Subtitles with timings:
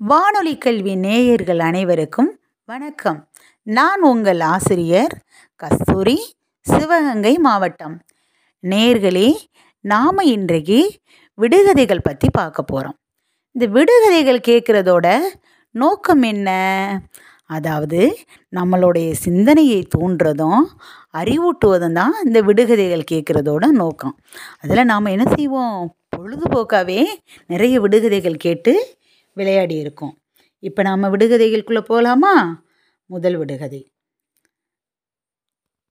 [0.00, 3.28] வானொலி கல்வி நேயர்கள் அனைவருக்கும் வணக்கம்.
[3.62, 5.14] நான் உங்கள் ஆசிரியர்
[5.56, 8.00] கஸ்தூரி சிவகங்கை மாவட்டம்.
[8.62, 9.34] நேர்களே
[9.84, 10.98] நாம் இன்றைக்கு
[11.34, 12.96] விடுகதைகள் பற்றி பார்க்க போகிறோம்
[13.52, 15.18] இந்த விடுகதைகள் கேட்குறதோட
[15.70, 16.48] நோக்கம் என்ன?
[17.46, 18.00] அதாவது
[18.56, 20.64] நம்மளுடைய சிந்தனையை தூண்டுறதும்
[21.12, 24.16] அறிவூட்டுவதும் தான் இந்த விடுகதைகள் கேட்குறதோட நோக்கம்.
[24.60, 25.94] அதில் நாம் என்ன செய்வோம்?
[26.16, 27.04] பொழுதுபோக்காகவே
[27.46, 28.98] நிறைய விடுகதைகள் கேட்டு
[29.32, 30.18] விளையாடி இருக்கோம்.
[30.58, 32.62] இப்போ நாம் விடுகதைகளுக்குள்ளே போகலாமா
[33.06, 33.92] முதல் விடுகதை.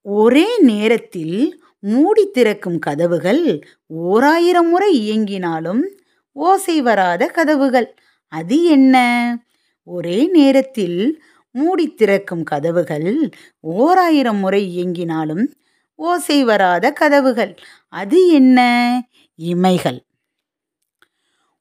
[0.02, 5.82] ஒரே நேரத்தில் மூடி திறக்கும் கதவுகள் ஓராயிரம் முறை இயங்கினாலும்
[6.32, 7.96] ஓசை வராத கதவுகள்.
[8.28, 8.96] அது என்ன?
[9.84, 15.46] ஒரே நேரத்தில் மூடி திறக்கும் கதவுகள் ஓராயிரம் முறை இயங்கினாலும்
[15.96, 17.56] ஓசை வராத கதவுகள்.
[17.88, 18.60] அது என்ன?
[19.40, 20.00] இமைகள்.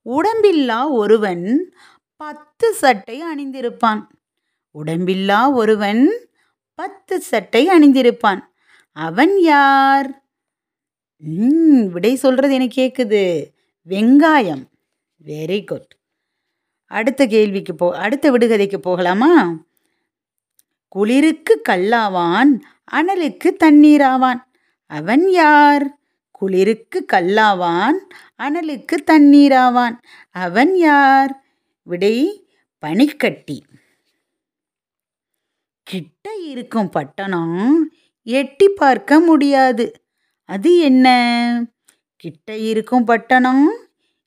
[0.09, 1.75] உடம்பில்லா ஒருவன்
[2.17, 4.07] பத்து சட்டை அணிந்திருப்பான்.
[4.75, 6.29] உடம்பில்லா ஒருவன்
[6.75, 8.41] பத்து சட்டை அணிந்திருப்பான்.
[8.93, 10.23] அவன் யார்?
[11.93, 13.45] விடை சொல்றது எனக்கு கேட்குது
[13.89, 14.65] வெங்காயம்.
[15.25, 15.97] வெரி குட்
[16.87, 19.57] அடுத்த கேள்விக்கு போ அடுத்த விடுகதைக்கு போகலாமா?
[20.89, 22.61] குளிருக்கு கல்லாவான்
[22.93, 24.43] அனலுக்கு தண்ணீராவான்.
[24.87, 25.98] அவன் யார்?
[26.39, 27.99] குளிருக்கு கல்லாவான்
[28.39, 29.97] அனலுக்கு தண்ணீராவான்.
[30.31, 31.33] அவன் யார்?
[31.83, 32.17] விடை
[32.79, 33.65] பனிக்கட்டி.
[35.83, 37.91] கிட்ட இருக்கும் பட்டணம்
[38.23, 39.93] எட்டி பார்க்க முடியாது.
[40.45, 41.07] அது என்ன?
[42.17, 43.67] கிட்ட இருக்கும் பட்டணம்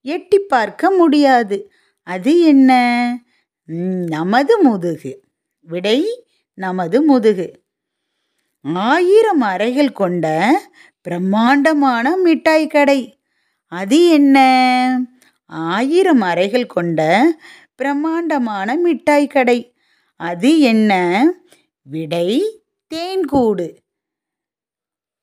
[0.01, 1.71] எட்டி பார்க்க முடியாது.
[2.03, 2.71] அது என்ன?
[4.15, 5.23] நமது முதுகு.
[5.61, 7.47] விடை நமது முதுகு.
[8.61, 10.57] ஆயிரம் அறைகள் கொண்ட
[11.01, 13.19] பிரம்மாண்டமான மிட்டாய் கடை.
[13.65, 14.37] அது என்ன?
[15.45, 17.31] ஆயிரம் அறைகள் கொண்ட
[17.75, 19.73] பிரம்மாண்டமான மிட்டாய் கடை.
[20.15, 21.31] அது என்ன?
[21.81, 22.61] விடை
[22.95, 23.77] தேன்கூடு.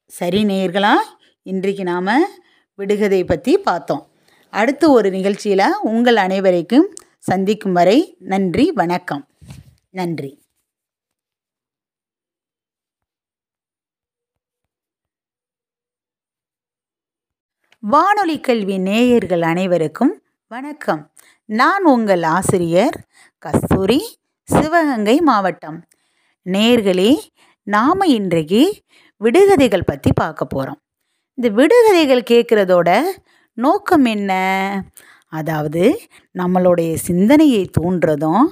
[0.06, 0.94] சரி நேர்களா
[1.42, 2.26] இன்றைக்கு நாம்
[2.74, 4.10] விடுகதை பற்றி பார்த்தோம்.
[4.50, 9.28] அடுத்து ஒரு நிகழ்ச்சியில் உங்கள் அனைவரைக்கும் சந்திக்கும் வரை நன்றி வணக்கம்.
[9.90, 10.46] நன்றி.
[17.82, 20.10] வானொலி கல்வி நேயர்கள் அனைவருக்கும்
[20.46, 21.12] வணக்கம்.
[21.44, 22.96] நான் உங்கள் ஆசிரியர்
[23.38, 23.98] கஸ்தூரி
[24.42, 25.84] சிவகங்கை மாவட்டம்.
[26.46, 27.12] நேயர்களே
[27.62, 28.62] நாம் இன்றைக்கு
[29.20, 30.80] விடுகதைகள் பற்றி பார்க்க போகிறோம்
[31.34, 33.00] இந்த விடுகதைகள் கேட்குறதோட
[33.54, 34.32] நோக்கம் என்ன?
[35.32, 36.00] அதாவது
[36.38, 38.46] நம்மளுடைய சிந்தனையை தூண்டுறதும்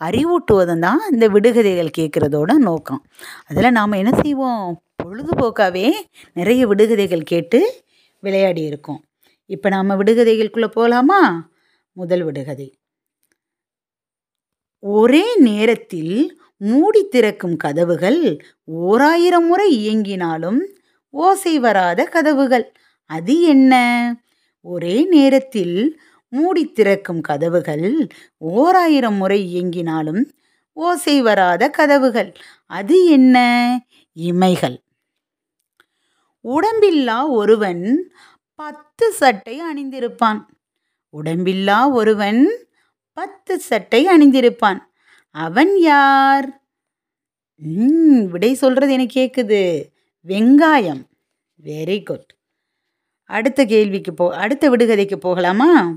[0.00, 3.02] அறிவூட்டுவதும் தான் இந்த விடுகதைகள் கேட்குறதோட நோக்கம்.
[3.46, 4.82] அதில் நாம் என்ன செய்வோம்?
[5.04, 5.88] பொழுதுபோக்காகவே
[6.32, 7.60] நிறைய விடுகதைகள் கேட்டு
[8.22, 9.04] விளையாடி இருக்கோம்.
[9.46, 11.50] இப்போ நாம் விடுகதைகளுக்குள்ளே போகலாமா
[11.92, 12.78] முதல் விடுகதை.
[14.78, 20.60] ஒரே நேரத்தில் மூடி திறக்கும் கதவுகள் ஓராயிரம் முறை இயங்கினாலும்
[21.10, 22.72] ஓசை வராத கதவுகள்.
[23.04, 23.74] அது என்ன?
[24.60, 28.06] ஒரே நேரத்தில் மூடி திறக்கும் கதவுகள்
[28.38, 30.22] ஓராயிரம் முறை இயங்கினாலும்
[30.72, 32.32] ஓசை வராத கதவுகள்.
[32.66, 33.38] அது என்ன?
[34.16, 34.81] இமைகள்.
[36.44, 38.12] உடம்பில்லா ஒருவன்
[38.54, 40.40] பத்து சட்டை அணிந்திருப்பான்.
[41.12, 42.66] உடம்பில்லா ஒருவன்
[43.12, 44.78] பத்து சட்டை அணிந்திருப்பான்.
[45.30, 46.60] அவன் யார்?
[48.30, 49.62] விடை சொல்றது எனக்கு கேட்குது
[50.28, 51.02] வெங்காயம்.
[51.64, 52.30] வெரி குட்
[53.24, 55.94] அடுத்த கேள்விக்கு போ அடுத்த விடுகதைக்கு போகலாமா?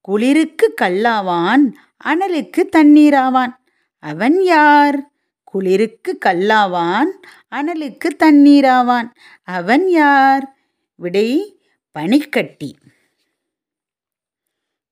[0.00, 1.64] குளிருக்கு கல்லாவான்
[2.04, 3.54] அனலுக்கு தண்ணீராவான்.
[3.98, 5.10] அவன் யார்?
[5.56, 7.10] குளிருக்கு கல்லாவான்
[7.50, 9.10] அனலுக்கு தண்ணீராவான்.
[9.42, 10.56] அவன் யார்?
[10.94, 11.60] விடை
[11.92, 12.76] பனிக்கட்டி.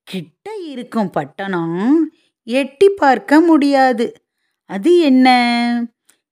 [0.02, 2.12] கிட்ட இருக்கும் பட்டணம்
[2.44, 4.24] எட்டி பார்க்க முடியாது.
[4.64, 5.28] அது என்ன?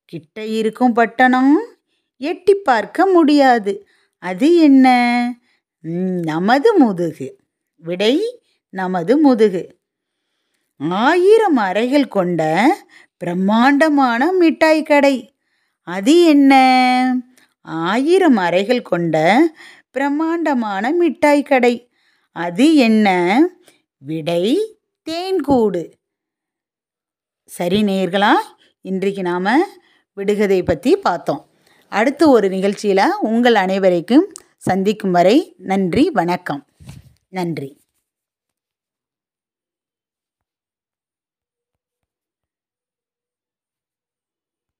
[0.05, 1.77] கிட்ட இருக்கும் பட்டணம்
[2.17, 3.87] எட்டி பார்க்க முடியாது.
[4.19, 4.89] அது என்ன?
[6.23, 7.37] நமது முதுகு.
[7.77, 9.81] விடை நமது முதுகு.
[10.91, 12.43] ஆயிரம் அறைகள் கொண்ட
[13.23, 15.35] பிரம்மாண்டமான மிட்டாய் கடை.
[15.81, 16.55] அது என்ன?
[17.61, 19.49] ஆயிரம் அறைகள் கொண்ட
[19.91, 21.91] பிரம்மாண்டமான மிட்டாய் கடை.
[22.33, 23.49] அது என்ன?
[23.99, 24.77] விடை
[25.11, 25.93] தேன்கூடு.
[27.45, 28.33] சரி நேர்களா
[28.81, 29.65] இன்றைக்கு நாம்
[30.15, 31.47] விடுகதை பற்றி பார்த்தோம்.
[31.89, 36.67] அடுத்து ஒரு நிகழ்ச்சியில் உங்கள் அனைவரைக்கும் சந்திக்கும் வரை நன்றி வணக்கம்.
[37.29, 37.82] நன்றி.